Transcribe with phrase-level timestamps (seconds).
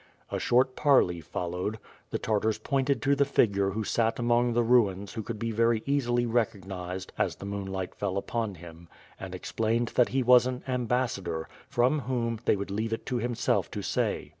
[0.31, 1.77] A short parley followed.
[2.09, 5.83] The Tartars pointed to the figure who sat among the ruins who could be very
[5.85, 11.47] easily recognized as the moonlight fell upon him; and explained that he was an ambassador,
[11.67, 14.29] from whom, they would leave it to himself to say.